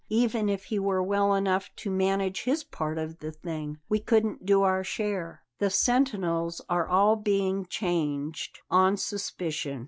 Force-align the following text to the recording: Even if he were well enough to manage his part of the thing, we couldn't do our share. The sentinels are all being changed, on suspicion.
Even 0.09 0.49
if 0.49 0.63
he 0.63 0.79
were 0.79 1.03
well 1.03 1.35
enough 1.35 1.69
to 1.75 1.91
manage 1.91 2.45
his 2.45 2.63
part 2.63 2.97
of 2.97 3.19
the 3.19 3.31
thing, 3.31 3.77
we 3.87 3.99
couldn't 3.99 4.47
do 4.47 4.63
our 4.63 4.83
share. 4.83 5.43
The 5.59 5.69
sentinels 5.69 6.59
are 6.67 6.87
all 6.87 7.15
being 7.15 7.67
changed, 7.67 8.61
on 8.71 8.97
suspicion. 8.97 9.79